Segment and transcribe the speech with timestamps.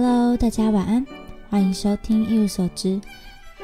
[0.00, 1.04] Hello，大家晚安，
[1.50, 3.00] 欢迎收听一无所知。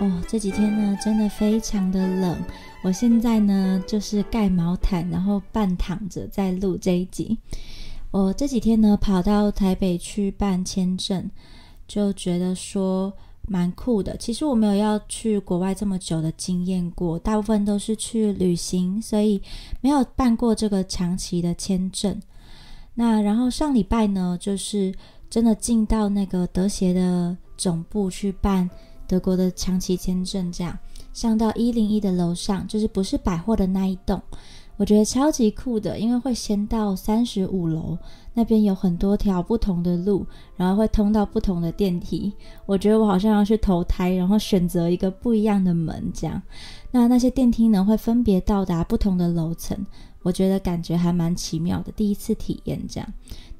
[0.00, 2.36] 哦，这几天呢，真的非常的冷。
[2.82, 7.38] 我现在呢，就是盖毛毯，然后半躺着在录这一集。
[8.10, 11.30] 我这几天呢，跑到台北去办签证，
[11.86, 13.12] 就觉得说
[13.46, 14.16] 蛮酷的。
[14.16, 19.41] 其实我没有要去国外这么久的经验过，大部分都是去旅行，所以
[19.80, 22.20] 没有办过这个长期的签证。
[22.96, 24.95] 那然后上礼拜呢，就是
[25.34, 28.70] 真的进到那个德协的总部去办。
[29.09, 30.79] 德国的长期签证，这样
[31.12, 34.23] 上到一零一的楼上，就是不是百货的那一栋，
[34.77, 37.98] 我觉得超级酷的，因为会先到三十五楼，
[38.33, 40.25] 那边有很多条不同的路，
[40.56, 42.33] 然后会通到不同的电梯。
[42.64, 46.41] 我觉得我好像要去投胎，然后选择一个不一样的门，这样。
[46.92, 49.77] 那那些电梯呢，会分别到达不同的楼层，
[50.25, 53.08] 我觉得感觉还蛮奇妙的，第一次体验这样。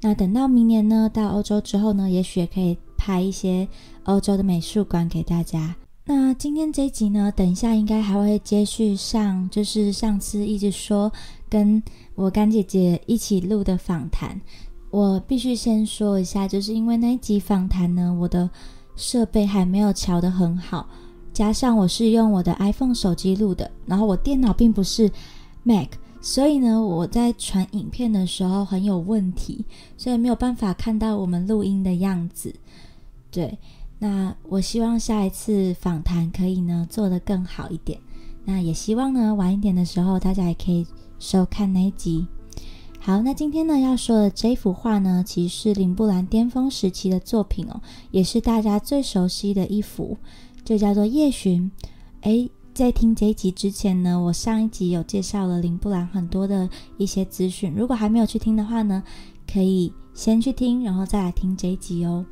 [0.01, 3.65] 那等到明年呢，到欧洲之后呢，也许也可以拍一些。
[4.05, 5.75] 欧洲的美术馆给大家。
[6.05, 11.11] 那今天这一集呢，等一下应该还会接续上，就是上次一直说
[11.49, 11.81] 跟
[12.13, 14.39] 我干姐姐一起录的访谈。
[14.91, 18.47] 我必须先说一下，就是因为那一集访谈呢，我的
[18.95, 20.87] 设备还没有调得很好，
[21.33, 25.09] 加上我是用我的 iPhone 手机录的，然后我电脑并不是
[25.63, 25.87] Mac，
[26.25, 29.63] 所以呢，我在传影片的时候很有问题，
[29.95, 32.51] 所以没有办法看到我们录音的样子。
[33.29, 33.59] 对。
[33.99, 37.99] 那我希望下一次访谈可以呢做得更好一点。
[38.43, 40.85] 那也希望呢晚一点的时候大家也可以
[41.19, 42.25] 收看那一集。
[42.99, 50.17] 好，那今天呢要说的这幅画呢，其实是林布兰巅峰时期的作品哦，也是大家最熟悉的一幅，
[50.63, 51.71] 就叫做《夜巡》。
[52.21, 59.01] 诶，在听这一集之前呢，我上一集有介绍了林布兰很多的一些资讯，如果还没有去听的话呢，
[59.49, 62.25] 可以先去听，然后再来听这一集哦。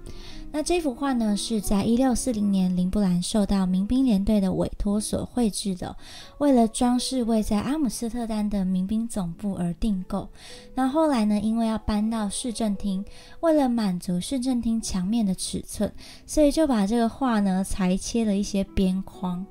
[0.51, 5.95] 那这幅画呢，是在一六四零年林布兰受到民兵连队的委托所绘制的，
[6.39, 10.27] 为了装饰位在阿姆斯特丹的民兵总部而订购。
[10.75, 13.03] 那后来呢，因为要搬到市政厅，
[13.39, 15.89] 为了满足市政厅墙面的尺寸，
[16.27, 19.43] 所以就把这个画呢裁切了一些边框。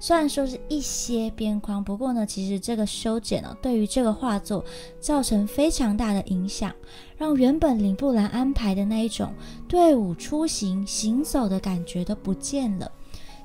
[0.00, 4.64] 虽然说是一些边框，不过呢，其实这个修剪呢，对于这个画作
[5.00, 6.72] 造成非常大的影响，
[7.16, 9.34] 让原本林布兰安排的那一种
[9.66, 12.90] 队伍出行行走的感觉都不见了。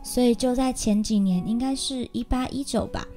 [0.03, 3.07] 所以就在前几年，应该是一八一九吧，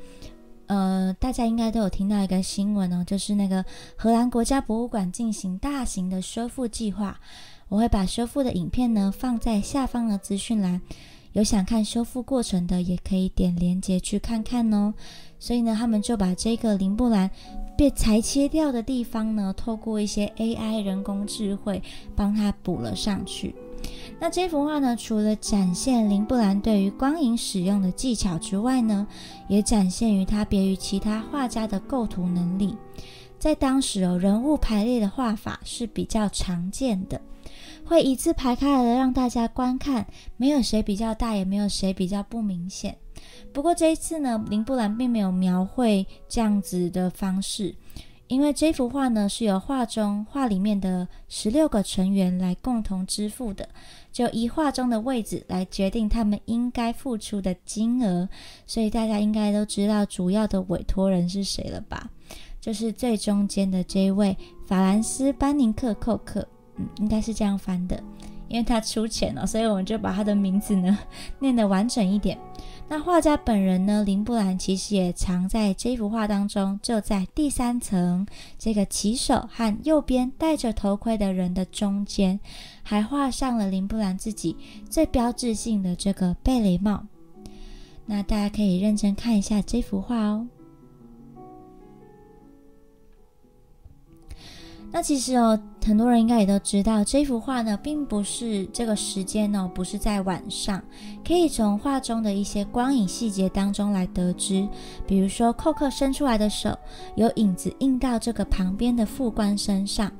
[0.68, 3.64] 呃，大家应该都有听到一个新闻哦，就是那个
[3.96, 7.20] 荷兰国家博物馆进行大型的修复计划。
[7.68, 10.80] 我会把修复的影片呢放在下方的资讯栏。
[11.36, 14.94] 有想看修复过程的，也可以点连接去看看哦。
[15.38, 17.30] 所以呢，他们就把这个林布兰
[17.76, 21.82] 被裁切掉的地方呢，透过一些 AI 人工智慧
[22.14, 23.54] 帮他补了上去。
[24.18, 29.06] 那这幅画呢，除了展现林布兰对于光影使用的技巧之外呢，
[29.48, 32.76] 也展现于他别于其他画家的构图能力。
[33.38, 37.20] 在当时哦，人物排列的画法是比较常见的。
[37.84, 40.04] 会一字排开来的让大家观看，
[40.36, 42.96] 没有谁比较大，也没有谁比较不明显。
[43.52, 47.74] 不过这一次呢，林布兰并没有描绘这样子的方式，
[48.28, 53.68] 因为这幅画呢是由画中画里面的十六个成员来共同支付的，
[54.10, 58.28] 就以画中的位置来决定他们应该付出的金额。
[58.66, 62.10] 所以大家应该都知道主要的委托人是谁了吧？
[62.60, 66.46] 就是最中间的这位法兰斯·班宁克·寇克。
[66.78, 68.02] 嗯，应该是这样翻的，
[68.48, 70.98] 因为他出钱了，所以我们就把他的名字呢
[71.38, 72.36] 念得完整一点。
[72.88, 78.24] 那画家本人呢，林布兰其实也藏在这幅画当中，就在第三层
[78.56, 82.38] 这个骑手和右边戴着头盔的人的中间，
[82.84, 84.56] 还画上了林布兰自己
[84.88, 87.04] 最标志性的这个贝雷帽。
[88.06, 90.46] 那大家可以认真看一下这幅画哦。
[94.92, 100.82] 那其实哦，很多人应该也都知道，这幅画呢，并不是这个时间哦，不是在晚上，
[101.24, 104.68] 可以从画中的一些光影细节当中来得知。
[105.06, 106.76] 比如说，寇克伸出来的手
[107.14, 110.10] 有影子映到这个旁边的副官身上。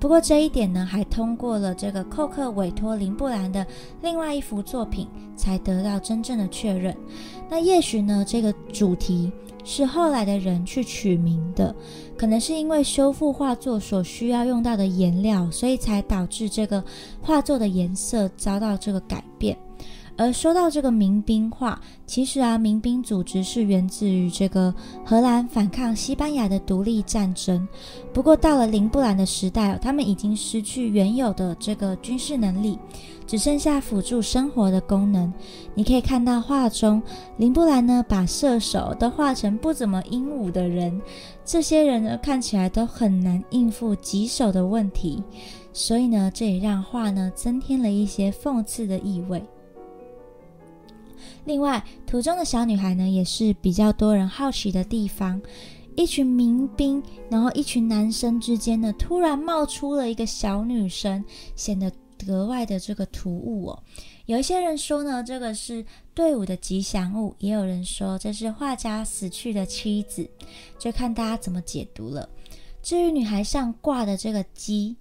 [0.00, 3.64] 不过这一点呢，还通过了这个寇克委托林布兰的
[4.00, 6.96] 另外一幅作品，才得到真正的确认。
[7.48, 9.30] 那也许呢，这个主题。
[9.64, 11.72] 是后来的人去取名的，
[12.18, 16.82] 可能是因为修复画作所需要用到的颜料，所以才导致这个
[17.20, 19.58] 画作的颜色遭到这个改变。
[20.16, 24.72] 而说到这个民兵化，其实啊，民兵组织是源自于这个
[25.04, 27.66] 荷兰反抗西班牙的独立战争。
[28.12, 32.78] 不过到了林布兰的时代，他们已经失去原有的这个军事能力，
[33.26, 35.32] 只剩下辅助生活的功能。
[35.74, 37.02] 你可以看到画中，
[37.38, 41.00] 林布兰呢把射手都画成不怎么英武的人，
[41.44, 45.22] 这些人呢看起来都很难应付棘手的问题，
[45.72, 49.42] 所以呢，这也让画呢增添了一些讽刺的意味。
[51.44, 55.40] 另外，图中的小女孩呢，也是比较多人好奇的地方。
[55.94, 61.22] 一群民兵，然后一群男生之间呢，突然冒出了一个小女生，
[61.54, 61.92] 显得
[62.24, 63.82] 格外的这个突兀哦。
[64.24, 65.84] 有一些人说呢，这个是
[66.14, 70.26] 队伍的吉祥物；也有人说这是画家死去的妻子，
[70.78, 72.26] 就看大家怎么解读了。
[72.82, 74.96] 至于女孩上挂的这个鸡，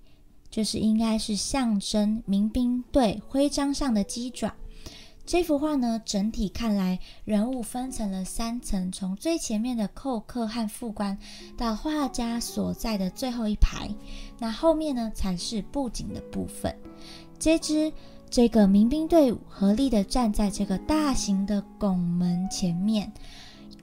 [0.50, 4.54] 就是应该是象征民兵队徽章上的鸡爪。
[5.32, 11.18] 这幅画呢，整体看来人物分成了三层，从最前面的寇克和副官，
[11.56, 13.90] 到画家所在的最后一排，
[14.38, 16.76] 那后面呢才是布景的部分。
[17.40, 17.94] 这支
[18.30, 23.10] 这个民兵队伍合力的站在这个大型的拱门前面，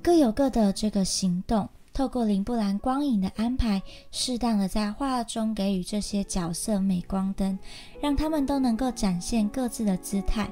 [0.02, 1.66] 各有各的这个行动。
[1.94, 7.58] 透过林布兰光影的安排，适当的在画中给予这些角色镁光灯，
[8.02, 10.50] 让他们都能够展现各自的姿态。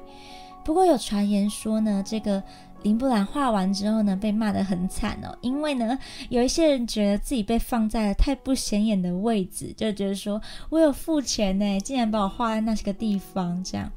[0.67, 2.43] 不过有传言说呢，这个
[2.83, 5.97] 林布兰画完之后呢，被骂得很惨哦，因为呢，
[6.27, 13.89] 有一些人觉得自己被放在了太不显眼的位置，就觉得说我有付钱呢，竟然把我画在那些个地方这样。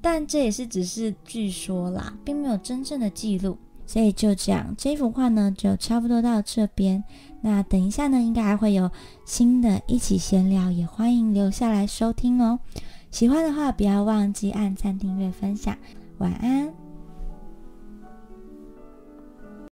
[0.00, 3.58] 但这也是只是据说啦，并没有真正的记录。
[3.84, 7.02] 所以就这样，这幅画呢就差不多到这边。
[7.40, 8.88] 那等一下呢，应该还会有
[9.24, 12.60] 新的一起闲聊，也欢迎留下来收听哦。
[13.10, 15.76] 喜欢的话，不要忘记按赞、订阅、分享。
[16.22, 16.81] 晚安。